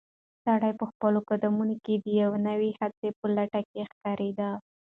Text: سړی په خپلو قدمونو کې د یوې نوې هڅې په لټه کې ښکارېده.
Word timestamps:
سړی 0.45 0.71
په 0.79 0.85
خپلو 0.91 1.19
قدمونو 1.29 1.75
کې 1.85 1.93
د 2.03 2.05
یوې 2.21 2.39
نوې 2.49 2.71
هڅې 2.79 3.07
په 3.19 3.25
لټه 3.35 3.61
کې 3.69 3.81
ښکارېده. 3.91 4.49